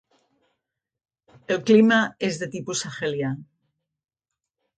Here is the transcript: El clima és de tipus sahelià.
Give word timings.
El 1.55 1.61
clima 1.67 1.99
és 2.29 2.41
de 2.45 2.49
tipus 2.57 2.83
sahelià. 2.87 3.31